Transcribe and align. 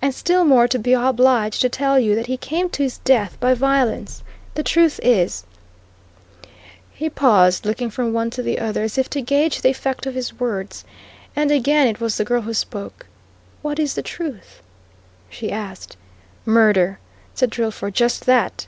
"And 0.00 0.14
still 0.14 0.46
more 0.46 0.66
to 0.68 0.78
be 0.78 0.94
obliged 0.94 1.60
to 1.60 1.68
tell 1.68 1.98
you 2.00 2.14
that 2.14 2.28
he 2.28 2.38
came 2.38 2.70
to 2.70 2.82
his 2.82 2.96
death 2.96 3.38
by 3.40 3.52
violence. 3.52 4.22
The 4.54 4.62
truth 4.62 4.98
is" 5.02 5.44
He 6.92 7.10
paused, 7.10 7.66
looking 7.66 7.90
from 7.90 8.14
one 8.14 8.30
to 8.30 8.42
the 8.42 8.58
other, 8.58 8.84
as 8.84 8.96
if 8.96 9.10
to 9.10 9.20
gauge 9.20 9.60
the 9.60 9.68
effect 9.68 10.06
of 10.06 10.14
his 10.14 10.40
words. 10.40 10.86
And 11.36 11.50
again 11.50 11.86
it 11.86 12.00
was 12.00 12.16
the 12.16 12.24
girl 12.24 12.40
who 12.40 12.54
spoke. 12.54 13.04
"What 13.60 13.78
is 13.78 13.92
the 13.92 14.02
truth?" 14.02 14.62
she 15.28 15.52
asked. 15.52 15.98
"Murder!" 16.46 16.98
said 17.34 17.50
Drillford. 17.50 17.92
"Just 17.92 18.24
that!" 18.24 18.66